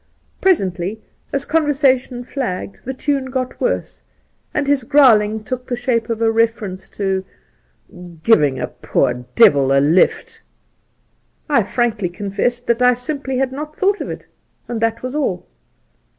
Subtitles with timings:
[0.41, 0.99] Presently,
[1.31, 4.01] as conver sation flagged, the tune got worse
[4.51, 7.23] and his growling took the shape of a reference to
[8.23, 13.51] 'giving a poor devU a lift.' Soltke 39 I frankly confessed that I simply had
[13.51, 14.25] not thought of it,
[14.67, 15.45] and that was all.